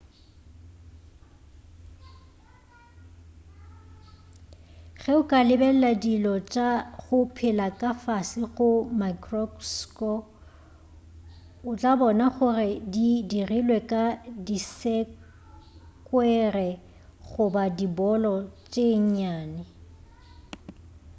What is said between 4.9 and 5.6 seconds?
ge o ka